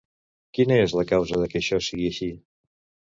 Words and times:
Quina 0.57 0.77
és 0.85 0.95
la 0.99 1.05
causa 1.11 1.39
de 1.41 1.49
què 1.51 1.59
això 1.65 1.79
sigui 1.89 2.09
així? 2.13 2.31